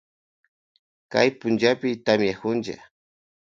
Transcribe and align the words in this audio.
Kay 1.11 1.27
punllapi 1.39 1.89
tamiakunlla. 2.05 2.75